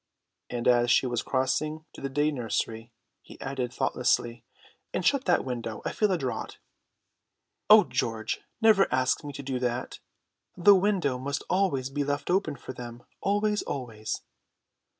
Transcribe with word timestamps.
and 0.49 0.67
as 0.67 0.89
she 0.89 1.05
was 1.05 1.21
crossing 1.21 1.85
to 1.93 2.01
the 2.01 2.09
day 2.09 2.31
nursery 2.31 2.91
he 3.21 3.39
added 3.39 3.71
thoughtlessly, 3.71 4.43
"And 4.95 5.05
shut 5.05 5.25
that 5.25 5.45
window. 5.45 5.83
I 5.85 5.91
feel 5.91 6.11
a 6.11 6.17
draught." 6.17 6.57
"O 7.69 7.83
George, 7.83 8.41
never 8.61 8.91
ask 8.91 9.23
me 9.23 9.31
to 9.33 9.43
do 9.43 9.59
that. 9.59 9.99
The 10.57 10.73
window 10.73 11.19
must 11.19 11.43
always 11.51 11.91
be 11.91 12.03
left 12.03 12.31
open 12.31 12.55
for 12.55 12.73
them, 12.73 13.03
always, 13.21 13.61
always." 13.61 14.23